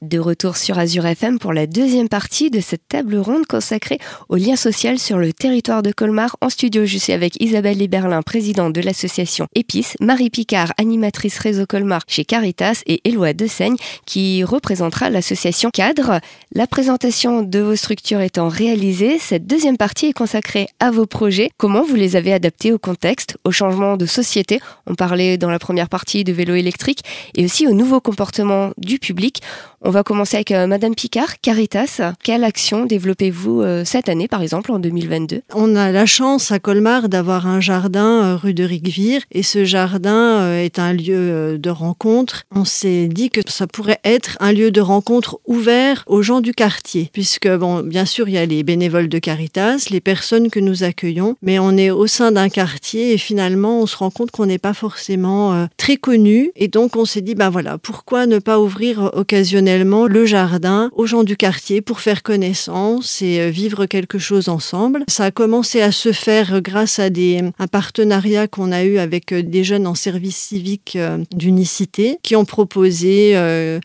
De 0.00 0.20
retour 0.20 0.56
sur 0.56 0.78
Azure 0.78 1.06
FM 1.06 1.40
pour 1.40 1.52
la 1.52 1.66
deuxième 1.66 2.08
partie 2.08 2.50
de 2.50 2.60
cette 2.60 2.86
table 2.86 3.16
ronde 3.16 3.46
consacrée 3.46 3.98
au 4.28 4.36
lien 4.36 4.54
social 4.54 4.96
sur 4.96 5.18
le 5.18 5.32
territoire 5.32 5.82
de 5.82 5.90
Colmar. 5.90 6.36
En 6.40 6.50
studio, 6.50 6.86
je 6.86 6.98
suis 6.98 7.12
avec 7.12 7.42
Isabelle 7.42 7.78
Liberlin, 7.78 8.22
présidente 8.22 8.72
de 8.72 8.80
l'association 8.80 9.48
Épice, 9.56 9.96
Marie 9.98 10.30
Picard, 10.30 10.72
animatrice 10.78 11.40
réseau 11.40 11.66
Colmar 11.66 12.02
chez 12.06 12.24
Caritas 12.24 12.82
et 12.86 13.00
Éloi 13.02 13.32
Desaigne 13.32 13.74
qui 14.06 14.44
représentera 14.44 15.10
l'association 15.10 15.70
Cadre. 15.72 16.20
La 16.54 16.68
présentation 16.68 17.42
de 17.42 17.58
vos 17.58 17.74
structures 17.74 18.20
étant 18.20 18.46
réalisée, 18.46 19.18
cette 19.18 19.48
deuxième 19.48 19.78
partie 19.78 20.06
est 20.06 20.12
consacrée 20.12 20.68
à 20.78 20.92
vos 20.92 21.06
projets. 21.06 21.50
Comment 21.56 21.82
vous 21.82 21.96
les 21.96 22.14
avez 22.14 22.32
adaptés 22.32 22.70
au 22.70 22.78
contexte, 22.78 23.36
au 23.42 23.50
changement 23.50 23.96
de 23.96 24.06
société? 24.06 24.60
On 24.86 24.94
parlait 24.94 25.38
dans 25.38 25.50
la 25.50 25.58
première 25.58 25.88
partie 25.88 26.22
de 26.22 26.32
vélo 26.32 26.54
électrique 26.54 27.00
et 27.34 27.44
aussi 27.44 27.66
au 27.66 27.72
nouveau 27.72 28.00
comportement 28.00 28.70
du 28.78 29.00
public. 29.00 29.42
Va 29.90 30.02
commencer 30.02 30.36
avec 30.36 30.50
euh, 30.50 30.66
Madame 30.66 30.94
Picard, 30.94 31.40
Caritas. 31.40 32.12
Quelle 32.22 32.44
action 32.44 32.84
développez-vous 32.84 33.62
euh, 33.62 33.84
cette 33.86 34.10
année, 34.10 34.28
par 34.28 34.42
exemple, 34.42 34.70
en 34.70 34.78
2022 34.78 35.40
On 35.54 35.76
a 35.76 35.90
la 35.92 36.04
chance 36.04 36.52
à 36.52 36.58
Colmar 36.58 37.08
d'avoir 37.08 37.46
un 37.46 37.60
jardin 37.60 38.24
euh, 38.24 38.36
rue 38.36 38.52
de 38.52 38.64
Rigvire 38.64 39.22
et 39.32 39.42
ce 39.42 39.64
jardin 39.64 40.52
est 40.58 40.78
un 40.78 40.92
lieu 40.92 41.56
de 41.58 41.70
rencontre. 41.70 42.44
On 42.54 42.66
s'est 42.66 43.08
dit 43.08 43.30
que 43.30 43.40
ça 43.46 43.66
pourrait 43.66 44.00
être 44.04 44.36
un 44.40 44.52
lieu 44.52 44.70
de 44.70 44.80
rencontre 44.82 45.40
ouvert 45.46 46.04
aux 46.06 46.20
gens 46.20 46.42
du 46.42 46.52
quartier, 46.52 47.08
puisque, 47.12 47.48
bon, 47.48 47.80
bien 47.80 48.04
sûr, 48.04 48.28
il 48.28 48.34
y 48.34 48.38
a 48.38 48.44
les 48.44 48.62
bénévoles 48.62 49.08
de 49.08 49.18
Caritas, 49.18 49.86
les 49.90 50.00
personnes 50.00 50.50
que 50.50 50.60
nous 50.60 50.84
accueillons, 50.84 51.36
mais 51.40 51.58
on 51.58 51.76
est 51.76 51.90
au 51.90 52.06
sein 52.06 52.32
d'un 52.32 52.50
quartier 52.50 53.14
et 53.14 53.18
finalement, 53.18 53.80
on 53.80 53.86
se 53.86 53.96
rend 53.96 54.10
compte 54.10 54.30
qu'on 54.30 54.46
n'est 54.46 54.58
pas 54.58 54.74
forcément 54.74 55.66
très 55.78 55.96
connu. 55.96 56.50
Et 56.56 56.68
donc, 56.68 56.96
on 56.96 57.06
s'est 57.06 57.22
dit, 57.22 57.34
ben 57.34 57.48
voilà, 57.50 57.78
pourquoi 57.78 58.26
ne 58.26 58.38
pas 58.38 58.60
ouvrir 58.60 59.10
occasionnellement 59.14 59.77
le 59.84 60.26
jardin 60.26 60.90
aux 60.94 61.06
gens 61.06 61.24
du 61.24 61.36
quartier 61.36 61.80
pour 61.80 62.00
faire 62.00 62.22
connaissance 62.22 63.22
et 63.22 63.40
euh, 63.40 63.50
vivre 63.50 63.86
quelque 63.86 64.18
chose 64.18 64.48
ensemble. 64.48 65.04
Ça 65.08 65.26
a 65.26 65.30
commencé 65.30 65.80
à 65.80 65.92
se 65.92 66.12
faire 66.12 66.60
grâce 66.62 66.98
à 66.98 67.10
des, 67.10 67.42
un 67.58 67.66
partenariat 67.66 68.48
qu'on 68.48 68.72
a 68.72 68.84
eu 68.84 68.98
avec 68.98 69.32
euh, 69.32 69.42
des 69.42 69.64
jeunes 69.64 69.86
en 69.86 69.94
service 69.94 70.36
civique 70.36 70.96
euh, 70.96 71.18
d'unicité 71.32 72.18
qui 72.22 72.36
ont 72.36 72.44
proposé 72.44 73.32
euh, 73.36 73.80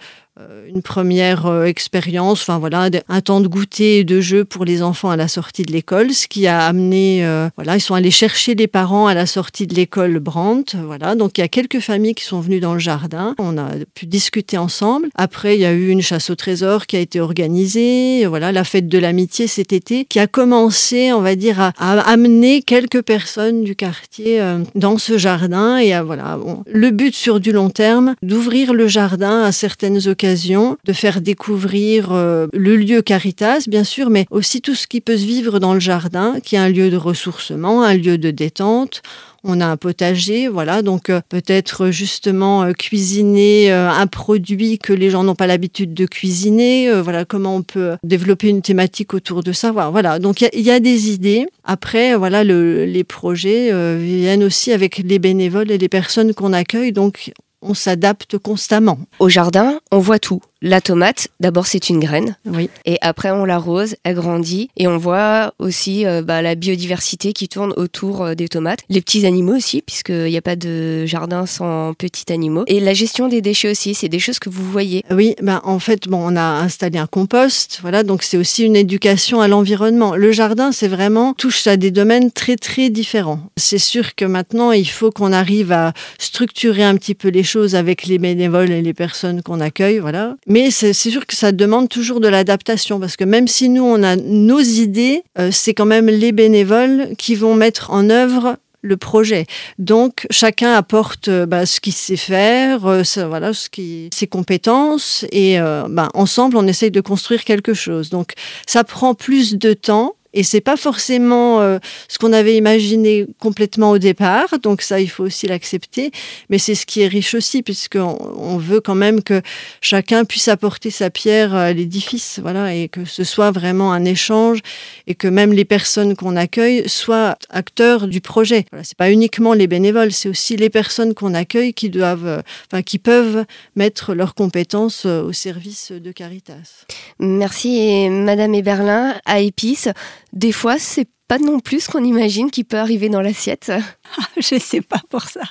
une 0.68 0.82
première 0.82 1.46
euh, 1.46 1.66
expérience, 1.66 2.42
enfin 2.42 2.58
voilà, 2.58 2.90
un 3.08 3.22
temps 3.22 3.40
de 3.40 3.48
goûter 3.48 4.00
et 4.00 4.04
de 4.04 4.20
jeu 4.20 4.46
pour 4.46 4.66
les 4.66 4.82
enfants 4.82 5.12
à 5.12 5.16
la 5.16 5.28
sortie 5.28 5.62
de 5.62 5.72
l'école, 5.72 6.12
ce 6.12 6.28
qui 6.28 6.48
a 6.48 6.66
amené, 6.66 7.24
euh, 7.24 7.50
voilà, 7.56 7.76
ils 7.76 7.82
sont 7.82 7.94
allés 7.94 8.10
chercher 8.10 8.56
les 8.56 8.66
parents 8.66 9.06
à 9.06 9.14
la 9.14 9.28
sortie 9.28 9.68
de 9.68 9.76
l'école 9.76 10.18
Brandt, 10.18 10.76
voilà, 10.76 11.14
donc 11.14 11.38
il 11.38 11.42
y 11.42 11.44
a 11.44 11.48
quelques 11.48 11.82
familles 11.82 12.16
qui 12.16 12.24
sont 12.24 12.40
venues 12.40 12.60
dans 12.60 12.74
le 12.74 12.80
jardin, 12.80 13.36
on 13.38 13.60
a 13.60 13.70
pu 13.94 14.08
discuter 14.08 14.58
ensemble. 14.58 15.10
Après, 15.14 15.56
il 15.56 15.62
y 15.62 15.66
a 15.66 15.72
eu 15.72 15.90
une 15.90 16.02
chasse 16.02 16.32
au 16.32 16.36
trésor 16.36 16.88
qui 16.88 16.96
a 16.96 17.00
été 17.00 17.20
organisée, 17.20 18.26
voilà, 18.26 18.52
la 18.52 18.64
fête 18.64 18.88
de 18.88 18.98
l'amitié 18.98 19.46
cet 19.46 19.72
été, 19.72 20.06
qui 20.06 20.20
a 20.20 20.26
commencé, 20.26 21.14
on 21.14 21.22
va 21.22 21.36
dire, 21.36 21.60
à, 21.60 21.74
amener 21.78 22.64
quelques 22.64 23.04
personnes 23.04 23.64
du 23.64 23.76
quartier 23.76 24.42
dans 24.74 24.98
ce 24.98 25.18
jardin. 25.18 25.78
Et 25.78 25.94
à, 25.94 26.02
voilà, 26.04 26.40
le 26.66 26.90
but 26.92 27.14
sur 27.14 27.40
du 27.40 27.52
long 27.52 27.70
terme, 27.70 28.16
d'ouvrir 28.24 28.74
le 28.74 28.88
jardin 28.88 29.44
à 29.44 29.52
certaines 29.52 30.08
occasions 30.08 30.23
de 30.24 30.94
faire 30.94 31.20
découvrir 31.20 32.14
euh, 32.14 32.48
le 32.54 32.78
lieu 32.78 33.02
Caritas, 33.02 33.66
bien 33.68 33.84
sûr, 33.84 34.10
mais 34.10 34.26
aussi 34.32 34.62
tout 34.62 34.74
ce 34.74 34.88
qui 34.88 35.02
peut 35.02 35.18
se 35.18 35.26
vivre 35.26 35.60
dans 35.60 35.74
le 35.74 35.82
jardin, 35.82 36.36
qui 36.42 36.56
est 36.56 36.60
un 36.60 36.70
lieu 36.70 36.90
de 36.90 36.96
ressourcement, 36.96 37.84
un 37.84 37.94
lieu 37.94 38.18
de 38.18 38.32
détente. 38.32 39.02
On 39.44 39.60
a 39.60 39.66
un 39.66 39.76
potager, 39.76 40.48
voilà, 40.48 40.82
donc 40.82 41.10
euh, 41.10 41.20
peut-être 41.28 41.90
justement 41.90 42.64
euh, 42.64 42.72
cuisiner 42.72 43.70
un 43.70 44.08
produit 44.08 44.80
que 44.80 44.94
les 44.94 45.10
gens 45.10 45.26
n'ont 45.26 45.36
pas 45.36 45.48
l'habitude 45.48 45.94
de 45.94 46.06
cuisiner, 46.06 46.90
voilà, 47.02 47.26
comment 47.26 47.58
on 47.58 47.62
peut 47.62 47.98
développer 48.04 48.48
une 48.48 48.62
thématique 48.62 49.14
autour 49.14 49.44
de 49.44 49.52
ça, 49.52 49.72
voilà. 49.72 50.20
Donc 50.20 50.42
il 50.42 50.62
y, 50.62 50.72
a 50.72 50.80
des 50.80 51.12
idées. 51.12 51.46
Après, 51.66 52.16
voilà, 52.16 52.46
les 52.46 53.04
projets 53.04 53.72
viennent 53.98 54.46
aussi 54.46 54.72
avec 54.72 55.00
les 55.00 55.20
bénévoles 55.20 55.72
et 55.72 55.78
les 55.78 55.90
personnes 55.90 56.34
qu'on 56.34 56.54
accueille, 56.54 56.94
donc 56.94 57.34
on 57.64 57.74
s'adapte 57.74 58.38
constamment. 58.38 59.00
Au 59.20 59.30
jardin, 59.30 59.80
on 59.92 60.00
voit 60.00 60.20
tout. 60.20 60.42
La 60.66 60.80
tomate, 60.80 61.28
d'abord 61.42 61.68
c'est 61.68 61.90
une 61.90 62.00
graine. 62.00 62.38
Oui. 62.46 62.70
Et 62.86 62.98
après 63.02 63.32
on 63.32 63.44
l'arrose, 63.44 63.98
elle 64.06 64.16
grandit. 64.16 64.70
Et 64.78 64.88
on 64.88 64.98
voit 64.98 65.54
aussi 65.60 66.06
euh, 66.06 66.22
bah, 66.22 66.42
la 66.42 66.56
biodiversité 66.56 67.34
qui 67.34 67.50
tourne 67.50 67.74
autour 67.76 68.24
euh, 68.24 68.34
des 68.34 68.48
tomates. 68.48 68.80
Les 68.88 69.02
petits 69.02 69.26
animaux 69.26 69.58
aussi, 69.58 69.82
puisqu'il 69.82 70.24
n'y 70.24 70.38
a 70.38 70.42
pas 70.42 70.56
de 70.56 71.06
jardin 71.06 71.46
sans 71.46 71.94
petits 71.94 72.32
animaux. 72.32 72.64
Et 72.68 72.80
la 72.80 72.94
gestion 72.94 73.28
des 73.28 73.42
déchets 73.42 73.72
aussi, 73.72 73.94
c'est 73.94 74.08
des 74.08 74.20
choses 74.20 74.40
que 74.40 74.48
vous 74.48 74.64
voyez. 74.64 75.04
Oui, 75.12 75.36
ben, 75.42 75.60
en 75.66 75.80
fait, 75.80 76.08
bon, 76.08 76.20
on 76.24 76.38
a 76.38 76.42
installé 76.42 76.98
un 76.98 77.08
compost. 77.08 77.80
Voilà, 77.82 78.04
donc 78.04 78.24
c'est 78.24 78.38
aussi 78.38 78.64
une 78.64 78.78
éducation 78.78 79.42
à 79.42 79.50
l'environnement. 79.50 80.16
Le 80.16 80.32
jardin, 80.32 80.72
c'est 80.72 80.88
vraiment, 80.88 81.34
touche 81.34 81.68
à 81.68 81.76
des 81.76 81.92
domaines 81.92 82.32
très 82.32 82.56
très 82.56 82.90
différents. 82.90 83.42
C'est 83.58 83.80
sûr 83.80 84.16
que 84.16 84.24
maintenant, 84.24 84.72
il 84.72 84.88
faut 84.88 85.12
qu'on 85.12 85.34
arrive 85.34 85.74
à 85.74 85.92
structurer 86.20 86.86
un 86.86 86.96
petit 86.96 87.16
peu 87.16 87.28
les 87.28 87.44
choses 87.44 87.76
avec 87.76 88.06
les 88.06 88.18
bénévoles 88.18 88.72
et 88.72 88.82
les 88.82 88.94
personnes 88.94 89.42
qu'on 89.42 89.60
accueille. 89.60 90.00
Voilà. 90.00 90.38
Mais 90.54 90.70
c'est 90.70 90.94
sûr 90.94 91.26
que 91.26 91.36
ça 91.36 91.52
demande 91.52 91.90
toujours 91.90 92.20
de 92.20 92.28
l'adaptation 92.28 93.00
parce 93.00 93.16
que 93.16 93.24
même 93.24 93.48
si 93.48 93.70
nous, 93.70 93.84
on 93.84 94.04
a 94.04 94.16
nos 94.16 94.60
idées, 94.60 95.24
euh, 95.40 95.50
c'est 95.52 95.74
quand 95.74 95.88
même 95.88 96.06
les 96.06 96.32
bénévoles 96.32 97.16
qui 97.18 97.34
vont 97.34 97.56
mettre 97.56 97.90
en 97.90 98.12
œuvre 98.12 98.58
le 98.84 98.96
projet. 98.96 99.48
Donc 99.80 100.28
chacun 100.30 100.74
apporte 100.74 101.28
euh, 101.28 101.48
bah, 101.48 101.66
ce 101.66 101.80
qu'il 101.80 101.94
sait 101.94 102.18
faire, 102.18 102.86
euh, 102.86 103.02
voilà, 103.28 103.50
ses 103.56 104.28
compétences, 104.30 105.26
et 105.32 105.58
bah, 105.90 106.10
ensemble 106.14 106.56
on 106.56 106.68
essaye 106.68 106.92
de 106.92 107.02
construire 107.02 107.46
quelque 107.46 107.74
chose. 107.74 108.12
Donc 108.12 108.34
ça 108.68 108.84
prend 108.84 109.16
plus 109.16 109.56
de 109.56 109.74
temps, 109.74 110.14
et 110.34 110.44
c'est 110.44 110.62
pas 110.62 110.78
forcément 110.78 111.62
euh, 111.62 111.80
ce 112.08 112.18
qu'on 112.18 112.34
avait 112.34 112.56
imaginé 112.56 113.28
complètement 113.40 113.92
au 113.92 113.98
départ. 114.00 114.60
Donc 114.60 114.82
ça, 114.82 115.00
il 115.00 115.10
faut 115.10 115.24
aussi 115.24 115.48
l'accepter. 115.48 116.12
Mais 116.50 116.58
c'est 116.58 116.76
ce 116.76 116.86
qui 116.86 117.02
est 117.02 117.08
riche 117.08 117.36
aussi, 117.36 117.62
puisqu'on 117.62 118.18
on 118.38 118.58
veut 118.58 118.82
quand 118.82 118.96
même 118.96 119.22
que 119.22 119.42
chacun 119.82 120.26
puisse 120.26 120.48
apporter 120.48 120.90
sa 120.90 121.10
pierre 121.10 121.54
à 121.54 121.74
l'édifice, 121.74 122.40
voilà, 122.42 122.74
et 122.74 122.90
que 122.90 123.06
ce 123.06 123.24
soit 123.24 123.52
vraiment 123.52 123.94
un 123.94 124.06
échange 124.06 124.60
et 125.08 125.16
que 125.16 125.28
même 125.28 125.54
les 125.54 125.66
personnes 125.66 126.16
qu'on 126.16 126.36
accueille 126.36 126.88
soient 126.88 127.38
acteurs 127.50 128.08
du 128.08 128.22
projet. 128.22 128.66
Voilà, 128.72 128.84
c'est 128.84 128.98
pas 128.98 129.12
uniquement 129.12 129.54
les 129.54 129.68
bénévoles, 129.68 130.12
c'est 130.12 130.30
aussi 130.30 130.56
les 130.58 130.70
personnes 130.70 131.14
qu'on 131.14 131.34
accueille 131.34 131.74
qui 131.74 131.90
doivent, 131.90 132.28
euh, 132.28 132.42
enfin, 132.72 132.82
qui 132.82 132.98
peuvent 132.98 133.46
mettre 133.76 134.14
leurs 134.14 134.34
compétences 134.34 135.06
euh, 135.06 135.22
au 135.22 135.34
service 135.34 135.92
de 135.92 136.12
Caritas. 136.12 136.86
Merci, 137.20 138.10
Madame 138.10 138.56
Eberlin, 138.56 139.16
à 139.26 139.40
Épice 139.40 139.90
des 140.34 140.52
fois, 140.52 140.80
c'est 140.80 141.08
pas 141.28 141.40
non 141.40 141.60
plus 141.60 141.86
ce 141.86 141.90
qu'on 141.90 142.04
imagine 142.04 142.52
qui 142.52 142.64
peut 142.64 142.78
arriver 142.78 143.08
dans 143.08 143.22
l'assiette. 143.22 143.72
je 144.38 144.60
sais 144.60 144.82
pas 144.82 145.02
pour 145.10 145.22
ça. 145.22 145.42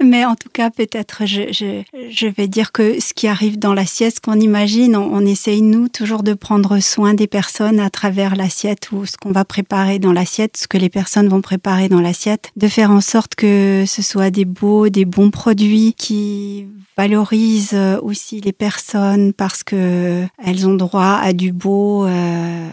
Mais 0.00 0.24
en 0.24 0.36
tout 0.36 0.48
cas, 0.48 0.70
peut-être, 0.70 1.26
je, 1.26 1.50
je, 1.50 2.26
vais 2.28 2.46
dire 2.46 2.70
que 2.70 3.00
ce 3.00 3.14
qui 3.14 3.26
arrive 3.26 3.58
dans 3.58 3.74
l'assiette, 3.74 4.16
ce 4.16 4.20
qu'on 4.20 4.38
imagine, 4.38 4.96
on, 4.96 5.26
essaye, 5.26 5.60
nous, 5.60 5.88
toujours 5.88 6.22
de 6.22 6.34
prendre 6.34 6.78
soin 6.78 7.14
des 7.14 7.26
personnes 7.26 7.80
à 7.80 7.90
travers 7.90 8.36
l'assiette 8.36 8.92
ou 8.92 9.06
ce 9.06 9.16
qu'on 9.16 9.32
va 9.32 9.44
préparer 9.44 9.98
dans 9.98 10.12
l'assiette, 10.12 10.56
ce 10.56 10.68
que 10.68 10.78
les 10.78 10.88
personnes 10.88 11.28
vont 11.28 11.40
préparer 11.40 11.88
dans 11.88 12.00
l'assiette, 12.00 12.52
de 12.56 12.68
faire 12.68 12.92
en 12.92 13.00
sorte 13.00 13.34
que 13.34 13.84
ce 13.86 14.02
soit 14.02 14.30
des 14.30 14.44
beaux, 14.44 14.88
des 14.88 15.04
bons 15.04 15.30
produits 15.30 15.94
qui 15.94 16.68
valorisent 16.96 17.78
aussi 18.02 18.40
les 18.40 18.52
personnes 18.52 19.32
parce 19.32 19.62
que 19.62 20.24
elles 20.44 20.68
ont 20.68 20.74
droit 20.74 21.18
à 21.20 21.32
du 21.32 21.52
beau. 21.52 22.06
Euh, 22.06 22.68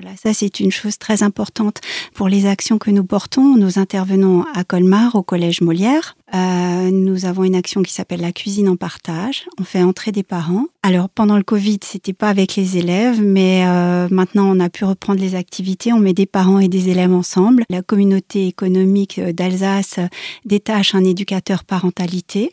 voilà, 0.00 0.16
ça 0.16 0.32
c'est 0.32 0.60
une 0.60 0.70
chose 0.70 0.98
très 0.98 1.22
importante 1.22 1.80
pour 2.14 2.28
les 2.28 2.46
actions 2.46 2.78
que 2.78 2.90
nous 2.90 3.04
portons. 3.04 3.56
Nous 3.56 3.78
intervenons 3.78 4.44
à 4.54 4.64
Colmar, 4.64 5.14
au 5.14 5.22
Collège 5.22 5.60
Molière. 5.60 6.16
Euh, 6.34 6.90
nous 6.90 7.26
avons 7.26 7.44
une 7.44 7.54
action 7.54 7.82
qui 7.82 7.92
s'appelle 7.92 8.20
la 8.20 8.32
cuisine 8.32 8.68
en 8.68 8.76
partage. 8.76 9.44
On 9.58 9.64
fait 9.64 9.82
entrer 9.82 10.10
des 10.12 10.22
parents. 10.22 10.66
Alors 10.82 11.10
pendant 11.10 11.36
le 11.36 11.42
Covid, 11.42 11.80
c'était 11.84 12.14
pas 12.14 12.28
avec 12.28 12.56
les 12.56 12.78
élèves, 12.78 13.20
mais 13.20 13.64
euh, 13.66 14.08
maintenant 14.10 14.46
on 14.46 14.60
a 14.60 14.70
pu 14.70 14.84
reprendre 14.84 15.20
les 15.20 15.34
activités. 15.34 15.92
On 15.92 15.98
met 15.98 16.14
des 16.14 16.26
parents 16.26 16.60
et 16.60 16.68
des 16.68 16.88
élèves 16.88 17.12
ensemble. 17.12 17.64
La 17.68 17.82
communauté 17.82 18.46
économique 18.46 19.20
d'Alsace 19.20 20.00
détache 20.46 20.94
un 20.94 21.04
éducateur 21.04 21.64
parentalité 21.64 22.52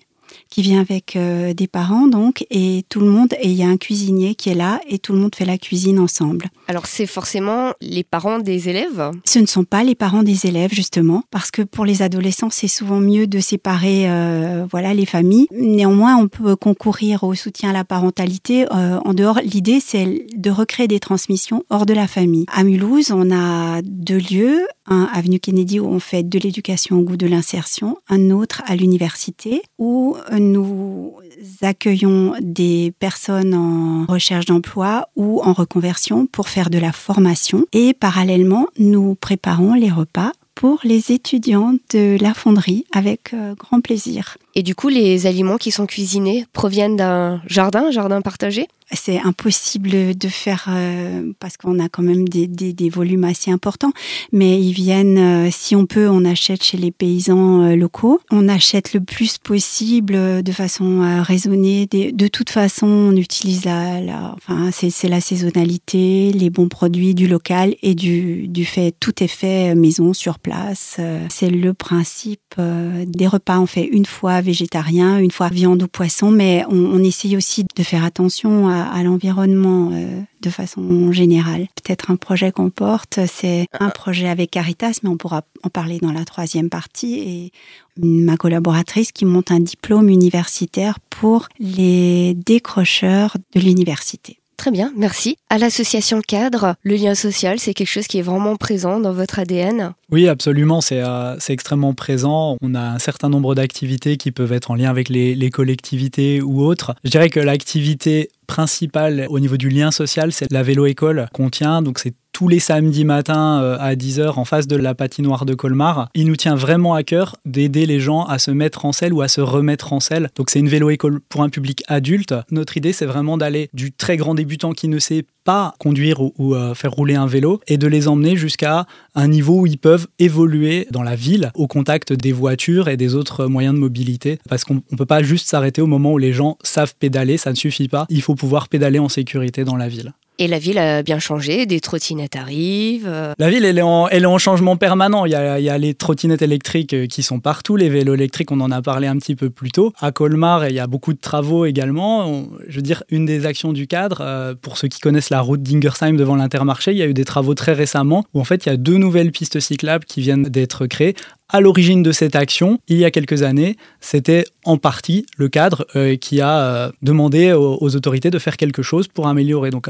qui 0.50 0.62
vient 0.62 0.82
avec 0.82 1.16
euh, 1.16 1.54
des 1.54 1.68
parents 1.68 2.08
donc 2.08 2.46
et 2.50 2.84
tout 2.90 3.00
le 3.00 3.08
monde 3.08 3.34
et 3.40 3.50
il 3.50 3.56
y 3.56 3.64
a 3.64 3.68
un 3.68 3.78
cuisinier 3.78 4.36
qui 4.36 4.50
est 4.50 4.56
là 4.56 4.80
et 4.88 5.00
tout 5.00 5.14
le 5.14 5.20
monde 5.20 5.36
fait 5.36 5.46
la 5.46 5.58
cuisine 5.58 6.00
ensemble. 6.00 6.48
Alors 6.68 6.86
c'est 6.86 7.06
forcément 7.06 7.74
les 7.82 8.04
parents 8.04 8.40
des 8.40 8.70
élèves? 8.70 9.12
Ce 9.26 9.40
ne 9.40 9.46
sont 9.46 9.64
pas 9.64 9.84
les 9.84 9.96
parents 9.96 10.24
des 10.24 10.46
élèves 10.46 10.74
justement 10.74 11.24
parce 11.32 11.52
que 11.52 11.62
pour 11.62 11.86
les 11.86 12.02
adolescents 12.02 12.50
c'est 12.50 12.68
souvent 12.68 13.00
mieux 13.00 13.28
de 13.28 13.40
séparer 13.40 14.10
euh, 14.10 14.66
voilà 14.70 14.94
les 14.94 15.06
familles. 15.06 15.48
Néanmoins 15.52 16.18
on 16.18 16.28
peut 16.28 16.56
concourir 16.56 17.24
au 17.24 17.36
soutien 17.36 17.70
à 17.70 17.74
la 17.74 17.84
parentalité 17.84 18.66
euh, 18.74 19.00
en 19.04 19.14
dehors. 19.14 19.40
L'idée 19.44 19.80
c'est 19.80 20.28
de 20.36 20.50
recréer 20.50 20.88
des 20.88 21.00
transmissions 21.00 21.64
hors 21.70 21.86
de 21.86 21.94
la 21.94 22.08
famille. 22.08 22.46
À 22.52 22.64
Mulhouse 22.64 23.12
on 23.12 23.32
a 23.32 23.82
deux 23.84 24.18
lieux 24.18 24.68
un 24.88 25.08
avenue 25.14 25.40
Kennedy 25.40 25.80
où 25.80 25.88
on 25.88 26.00
fait 26.00 26.24
de 26.24 26.40
l'éducation 26.40 26.98
au 26.98 27.02
goût 27.02 27.18
de 27.18 27.28
l'insertion, 27.28 27.98
un 28.10 28.32
autre 28.32 28.64
à 28.66 28.76
l'université 28.76 29.62
où 29.78 30.18
nous 30.32 31.14
accueillons 31.62 32.34
des 32.42 32.94
personnes 33.00 33.54
en 33.54 34.06
recherche 34.12 34.46
d'emploi 34.46 35.10
ou 35.16 35.42
en 35.42 35.54
reconversion 35.54 36.26
pour 36.26 36.50
faire 36.50 36.70
de 36.70 36.80
la 36.80 36.92
formation 36.92 37.66
et 37.74 37.94
parallèlement 37.94 38.68
nous 38.78 39.16
préparons 39.16 39.74
les 39.74 39.92
repas 39.92 40.32
pour 40.58 40.80
les 40.84 41.12
étudiants 41.12 41.76
de 41.92 42.18
la 42.20 42.34
fonderie 42.34 42.86
avec 42.92 43.34
euh, 43.36 43.54
grand 43.54 43.80
plaisir. 43.80 44.38
Et 44.56 44.64
du 44.64 44.74
coup, 44.74 44.90
les 44.90 45.28
aliments 45.28 45.58
qui 45.58 45.70
sont 45.70 45.86
cuisinés 45.86 46.48
proviennent 46.52 46.96
d'un 46.96 47.42
jardin, 47.46 47.92
jardin 47.92 48.22
partagé? 48.22 48.68
C'est 48.94 49.20
impossible 49.20 50.18
de 50.18 50.28
faire 50.30 50.68
euh, 50.70 51.34
parce 51.40 51.58
qu'on 51.58 51.80
a 51.80 51.90
quand 51.90 52.04
même 52.04 52.28
des, 52.28 52.48
des, 52.48 52.90
volumes 52.90 53.26
assez 53.26 53.52
importants. 53.52 53.92
Mais 54.32 54.62
ils 54.62 54.72
viennent, 54.72 55.18
euh, 55.18 55.50
si 55.52 55.76
on 55.76 55.86
peut, 55.86 56.08
on 56.08 56.24
achète 56.24 56.64
chez 56.64 56.78
les 56.78 56.92
paysans 56.92 57.64
euh, 57.64 57.76
locaux. 57.76 58.22
On 58.32 58.48
achète 58.48 58.94
le 58.94 59.02
plus 59.02 59.38
possible 59.38 60.42
de 60.42 60.52
façon 60.52 61.22
raisonnée. 61.22 61.88
De, 61.88 62.12
de 62.12 62.28
toute 62.28 62.50
façon, 62.50 62.88
on 62.88 63.16
utilise 63.16 63.66
la, 63.66 64.00
la 64.00 64.36
enfin, 64.38 64.70
c'est 64.72 65.10
la 65.10 65.20
saisonnalité, 65.20 66.32
les 66.32 66.50
bons 66.50 66.70
produits 66.70 67.14
du 67.14 67.28
local 67.28 67.76
et 67.82 67.94
du, 67.94 68.48
du 68.48 68.66
fait, 68.66 68.96
tout 69.00 69.22
est 69.22 69.28
fait 69.28 69.76
maison 69.76 70.14
sur 70.14 70.40
place. 70.40 71.00
C'est 71.30 71.50
le 71.50 71.74
principe 71.74 72.56
des 72.58 73.28
repas. 73.28 73.60
On 73.60 73.66
fait 73.66 73.86
une 73.86 74.06
fois 74.06 74.42
végétarien, 74.42 75.20
une 75.20 75.32
fois 75.32 75.50
viande 75.50 75.84
ou 75.84 75.88
poisson, 75.88 76.32
mais 76.32 76.64
on, 76.70 76.78
on 76.78 77.04
essaye 77.04 77.36
aussi 77.36 77.66
de 77.76 77.84
faire 77.84 78.06
attention 78.06 78.70
à 78.70 78.77
à, 78.84 79.04
l'environnement 79.04 79.92
euh, 79.94 80.22
de 80.42 80.50
façon 80.50 81.12
générale. 81.12 81.68
Peut-être 81.84 82.12
un 82.12 82.16
projet 82.16 82.52
qu'on 82.52 82.70
porte, 82.70 83.20
c'est 83.28 83.68
un 83.80 83.90
projet 83.90 84.28
avec 84.28 84.52
Caritas, 84.52 85.00
mais 85.04 85.10
on 85.10 85.18
pourra 85.18 85.44
en 85.64 85.70
parler 85.70 86.00
dans 86.00 86.12
la 86.12 86.26
troisième 86.26 86.70
partie. 86.70 87.20
Et 87.20 87.52
ma 87.98 88.38
collaboratrice 88.38 89.12
qui 89.12 89.26
monte 89.26 89.52
un 89.52 89.60
diplôme 89.60 90.10
universitaire 90.10 91.00
pour 91.10 91.48
les 91.60 92.34
décrocheurs 92.36 93.38
de 93.56 93.60
l'université. 93.60 94.40
Très 94.58 94.72
bien, 94.72 94.92
merci. 94.98 95.38
À 95.52 95.60
l'association 95.60 96.20
cadre, 96.20 96.76
le 96.82 96.96
lien 96.96 97.14
social, 97.14 97.60
c'est 97.60 97.76
quelque 97.76 97.88
chose 97.88 98.08
qui 98.08 98.18
est 98.18 98.24
vraiment 98.24 98.56
présent 98.56 99.00
dans 99.00 99.14
votre 99.14 99.38
ADN 99.38 99.94
Oui, 100.12 100.28
absolument, 100.28 100.82
c'est 100.82 101.02
euh, 101.04 101.38
extrêmement 101.48 101.94
présent. 101.94 102.58
On 102.62 102.74
a 102.74 102.82
un 102.82 102.98
certain 103.00 103.30
nombre 103.30 103.54
d'activités 103.54 104.18
qui 104.18 104.32
peuvent 104.32 104.52
être 104.52 104.72
en 104.72 104.76
lien 104.76 104.90
avec 104.90 105.10
les, 105.10 105.36
les 105.36 105.50
collectivités 105.52 106.42
ou 106.42 106.64
autres. 106.64 106.96
Je 107.04 107.12
dirais 107.12 107.30
que 107.30 107.40
l'activité 107.40 108.32
principale 108.48 109.28
au 109.30 109.40
niveau 109.40 109.58
du 109.58 109.70
lien 109.70 109.92
social, 109.92 110.32
c'est 110.32 110.52
la 110.52 110.64
vélo-école 110.64 111.28
qu'on 111.34 111.50
tient. 111.50 111.82
Donc 111.82 112.00
c'est 112.00 112.16
tous 112.38 112.48
les 112.48 112.60
samedis 112.60 113.04
matins 113.04 113.64
euh, 113.64 113.78
à 113.80 113.96
10h 113.96 114.34
en 114.38 114.46
face 114.46 114.68
de 114.68 114.76
la 114.76 114.94
patinoire 114.94 115.44
de 115.44 115.56
Colmar. 115.56 116.10
Il 116.14 116.28
nous 116.28 116.36
tient 116.36 116.54
vraiment 116.54 116.94
à 116.94 117.02
cœur 117.02 117.36
d'aider 117.46 117.88
les 117.88 118.00
gens 118.00 118.26
à 118.26 118.38
se 118.38 118.52
mettre 118.52 118.86
en 118.86 118.92
selle 118.92 119.12
ou 119.12 119.22
à 119.22 119.28
se 119.28 119.42
remettre 119.42 119.92
en 119.92 120.00
selle. 120.00 120.30
Donc 120.36 120.52
c'est 120.52 120.60
une 120.60 120.70
vélo-école 120.70 121.20
pour 121.30 121.42
un 121.42 121.50
public 121.50 121.84
adulte. 121.88 122.36
Notre 122.52 122.78
idée, 122.78 122.94
c'est 122.94 123.08
vraiment 123.08 123.38
d'aller 123.38 123.72
du 123.74 123.92
très 123.92 124.18
grand 124.18 124.36
débutant 124.36 124.74
qui 124.74 124.88
ne 124.88 125.00
sait 125.00 125.26
pas 125.46 125.74
conduire 125.80 126.22
ou, 126.22 126.54
euh, 126.54 126.76
faire 126.76 126.92
rouler 126.92 127.16
un 127.16 127.26
vélo 127.26 127.60
et 127.68 127.80
de 127.80 127.88
les 127.88 128.08
emmener 128.08 128.36
jusqu'à 128.36 128.86
un 129.16 129.28
niveau 129.30 129.62
où 129.62 129.66
ils 129.66 129.80
peuvent 129.80 130.06
évoluer 130.20 130.86
dans 130.92 131.02
la 131.02 131.16
ville 131.16 131.52
au 131.56 131.66
contact 131.66 132.14
des 132.14 132.34
voitures 132.34 132.88
et 132.88 132.98
des 132.98 133.16
autres 133.16 133.48
moyens 133.48 133.74
de 133.74 133.80
mobilité. 133.80 134.38
Parce 134.48 134.64
qu'on 134.64 134.76
ne 134.76 134.96
peut 134.96 135.08
pas 135.08 135.24
juste 135.24 135.50
s'arrêter 135.50 135.82
au 135.82 135.88
moment 135.88 136.14
où 136.14 136.20
les 136.20 136.34
gens 136.34 136.60
savent 136.62 136.94
pédaler, 137.00 137.38
ça 137.38 137.50
ne 137.50 137.56
suffit 137.56 137.88
pas. 137.88 138.06
Il 138.10 138.22
faut 138.22 138.36
pouvoir 138.36 138.70
pédaler 138.70 139.00
en 139.00 139.10
sécurité 139.10 139.64
dans 139.64 139.76
la 139.76 139.88
ville. 139.88 140.14
Et 140.40 140.48
la 140.48 140.60
ville 140.60 140.78
a 140.78 141.02
bien 141.02 141.18
changé, 141.18 141.66
des 141.66 141.80
trottinettes 141.80 142.36
arrivent. 142.36 143.08
Euh. 143.08 143.34
La 143.40 143.50
ville, 143.50 143.66
elle 143.66 143.80
est, 143.80 143.82
en, 143.82 144.38
changement 144.38 144.78
permanent. 144.78 145.26
Il 145.26 145.32
y, 145.32 145.36
a, 145.36 145.60
il 145.60 145.66
y, 145.66 145.70
a, 145.70 145.80
les 145.80 145.96
trottinettes 145.96 146.44
électriques 146.44 146.94
euh, 146.94 147.08
qui 147.08 147.24
sont 147.24 147.40
partout, 147.40 147.76
les 147.76 147.90
vélos 147.90 148.14
électriques, 148.14 148.52
on 148.52 148.60
en 148.62 148.70
a 148.70 148.84
parlé 148.84 149.08
un 149.08 149.18
petit 149.18 149.36
peu 149.36 149.50
plus 149.50 149.72
tôt. 149.72 149.94
À 150.00 150.12
Colmar, 150.12 150.68
il 150.68 150.76
y 150.76 150.80
a 150.80 150.86
beaucoup 150.86 151.14
de 151.14 151.18
travaux 151.18 151.66
également. 151.66 152.46
je 152.68 152.76
veux 152.76 152.84
dire, 152.84 153.02
une 153.10 153.26
des 153.26 153.48
actions 153.48 153.74
du 153.74 153.88
cadre, 153.88 154.20
euh, 154.22 154.54
pour 154.54 154.78
ceux 154.78 154.88
qui 154.88 155.00
connaissent 155.00 155.32
la 155.32 155.42
route 155.42 155.64
d'Ingersheim 155.64 156.16
devant 156.16 156.36
l'Intermarché, 156.36 156.92
il 156.92 156.98
y 156.98 157.02
a 157.02 157.08
eu 157.08 157.16
des 157.16 157.26
travaux 157.26 157.56
très 157.56 157.74
récemment 157.74 158.24
où 158.36 158.40
en 158.40 158.44
fait, 158.44 158.68
il 158.68 158.70
y 158.70 158.72
a 158.72 158.78
deux 158.78 158.98
nouvelles 158.98 159.32
pistes 159.32 159.60
cyclables 159.60 160.06
qui 160.06 160.22
viennent 160.22 160.44
d'être 160.44 160.86
créées 160.86 161.16
à 161.50 161.62
l'origine 161.62 162.04
de 162.04 162.12
cette 162.12 162.36
action, 162.36 162.78
il 162.90 162.98
y 162.98 163.06
a 163.06 163.12
quelques 163.12 163.42
années, 163.42 163.78
c'était 164.02 164.44
en 164.66 164.78
partie 164.78 165.26
le 165.38 165.48
cadre 165.48 165.88
qui 166.20 166.42
a 166.42 166.92
demandé 167.02 167.54
aux, 167.54 167.78
aux, 167.80 167.96
autorités 167.96 168.30
de 168.30 168.38
faire 168.38 168.58
quelque 168.58 168.82
chose 168.82 169.08
pour 169.08 169.28
améliorer. 169.30 169.70
Donc, 169.70 169.88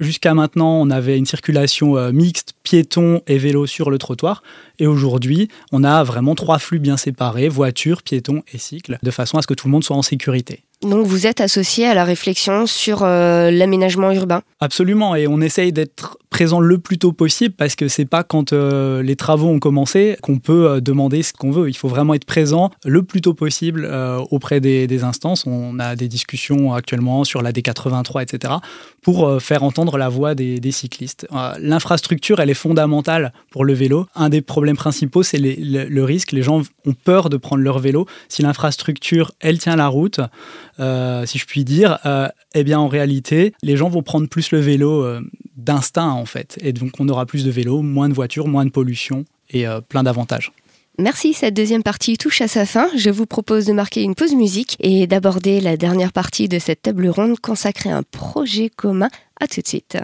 Jusqu'à 0.00 0.34
maintenant, 0.34 0.80
on 0.80 0.90
avait 0.90 1.16
une 1.16 1.26
circulation 1.26 1.96
euh, 1.96 2.10
mixte, 2.10 2.54
piétons 2.64 3.22
et 3.28 3.38
vélos 3.38 3.66
sur 3.66 3.90
le 3.90 3.98
trottoir. 3.98 4.42
Et 4.80 4.88
aujourd'hui, 4.88 5.48
on 5.70 5.84
a 5.84 6.02
vraiment 6.02 6.34
trois 6.34 6.58
flux 6.58 6.80
bien 6.80 6.96
séparés, 6.96 7.48
voitures, 7.48 8.02
piétons 8.02 8.42
et 8.52 8.58
cycles, 8.58 8.98
de 9.00 9.10
façon 9.12 9.38
à 9.38 9.42
ce 9.42 9.46
que 9.46 9.54
tout 9.54 9.68
le 9.68 9.72
monde 9.72 9.84
soit 9.84 9.96
en 9.96 10.02
sécurité. 10.02 10.64
Donc 10.82 11.06
vous 11.06 11.26
êtes 11.26 11.40
associé 11.40 11.86
à 11.86 11.94
la 11.94 12.04
réflexion 12.04 12.66
sur 12.66 13.04
euh, 13.04 13.50
l'aménagement 13.52 14.10
urbain? 14.10 14.42
Absolument, 14.60 15.14
et 15.14 15.28
on 15.28 15.40
essaye 15.40 15.72
d'être 15.72 16.18
présent 16.34 16.58
le 16.58 16.78
plus 16.78 16.98
tôt 16.98 17.12
possible 17.12 17.54
parce 17.56 17.76
que 17.76 17.86
c'est 17.86 18.06
pas 18.06 18.24
quand 18.24 18.52
euh, 18.52 19.04
les 19.04 19.14
travaux 19.14 19.50
ont 19.50 19.60
commencé 19.60 20.16
qu'on 20.20 20.40
peut 20.40 20.68
euh, 20.68 20.80
demander 20.80 21.22
ce 21.22 21.32
qu'on 21.32 21.52
veut. 21.52 21.68
Il 21.68 21.76
faut 21.76 21.86
vraiment 21.86 22.12
être 22.12 22.24
présent 22.24 22.72
le 22.84 23.04
plus 23.04 23.20
tôt 23.20 23.34
possible 23.34 23.88
auprès 24.32 24.58
des, 24.60 25.04
instances. 25.04 25.46
On 25.46 25.78
a 25.78 25.94
des 25.94 26.08
discussions 26.08 26.72
actuellement 26.74 27.22
sur 27.22 27.40
la 27.40 27.52
D83, 27.52 28.22
etc., 28.22 28.54
pour 29.00 29.40
faire 29.40 29.62
entendre 29.62 29.96
la 29.96 30.08
voix 30.08 30.34
des, 30.34 30.72
cyclistes. 30.72 31.28
L'infrastructure, 31.58 32.40
elle 32.40 32.50
est 32.50 32.54
fondamentale 32.54 33.32
pour 33.50 33.64
le 33.64 33.72
vélo. 33.72 34.06
Un 34.16 34.28
des 34.28 34.40
problèmes 34.40 34.76
principaux, 34.76 35.22
c'est 35.22 35.38
le, 35.38 36.02
risque. 36.02 36.32
Les 36.32 36.42
gens 36.42 36.62
ont 36.86 36.94
peur 37.04 37.28
de 37.28 37.36
prendre 37.36 37.62
leur 37.62 37.78
vélo. 37.78 38.06
Si 38.28 38.42
l'infrastructure, 38.42 39.30
elle 39.40 39.58
tient 39.58 39.76
la 39.76 39.88
route, 39.88 40.20
euh, 40.80 41.24
si 41.26 41.38
je 41.38 41.46
puis 41.46 41.64
dire, 41.64 41.98
euh, 42.06 42.28
eh 42.54 42.64
bien 42.64 42.78
en 42.78 42.88
réalité, 42.88 43.54
les 43.62 43.76
gens 43.76 43.88
vont 43.88 44.02
prendre 44.02 44.28
plus 44.28 44.50
le 44.50 44.58
vélo 44.58 45.04
euh, 45.04 45.20
d'instinct 45.64 46.10
en 46.10 46.26
fait. 46.26 46.58
Et 46.60 46.72
donc 46.72 46.92
on 47.00 47.08
aura 47.08 47.26
plus 47.26 47.44
de 47.44 47.50
vélos, 47.50 47.82
moins 47.82 48.08
de 48.08 48.14
voitures, 48.14 48.48
moins 48.48 48.64
de 48.64 48.70
pollution 48.70 49.24
et 49.50 49.66
plein 49.88 50.02
d'avantages. 50.02 50.52
Merci, 50.98 51.34
cette 51.34 51.54
deuxième 51.54 51.82
partie 51.82 52.16
touche 52.16 52.40
à 52.40 52.46
sa 52.46 52.66
fin. 52.66 52.88
Je 52.96 53.10
vous 53.10 53.26
propose 53.26 53.66
de 53.66 53.72
marquer 53.72 54.02
une 54.02 54.14
pause 54.14 54.34
musique 54.34 54.76
et 54.78 55.08
d'aborder 55.08 55.60
la 55.60 55.76
dernière 55.76 56.12
partie 56.12 56.48
de 56.48 56.60
cette 56.60 56.82
table 56.82 57.08
ronde 57.08 57.40
consacrée 57.40 57.90
à 57.90 57.96
un 57.96 58.04
projet 58.04 58.70
commun. 58.70 59.08
À 59.40 59.48
tout 59.48 59.60
de 59.60 59.66
suite. 59.66 59.98